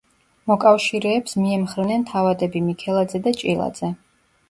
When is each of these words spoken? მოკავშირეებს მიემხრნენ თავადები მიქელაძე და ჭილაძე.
მოკავშირეებს 0.51 1.37
მიემხრნენ 1.43 2.09
თავადები 2.09 2.65
მიქელაძე 2.73 3.25
და 3.29 3.39
ჭილაძე. 3.45 3.97